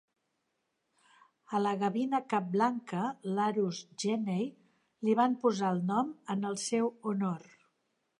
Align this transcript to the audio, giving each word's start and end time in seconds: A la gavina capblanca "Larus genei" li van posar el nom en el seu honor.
A 1.57 1.59
la 1.65 1.73
gavina 1.81 2.21
capblanca 2.31 3.03
"Larus 3.39 3.81
genei" 4.05 4.47
li 5.09 5.15
van 5.21 5.37
posar 5.45 5.71
el 5.77 5.83
nom 5.91 6.11
en 6.37 6.49
el 6.51 6.59
seu 6.65 6.91
honor. 7.13 7.47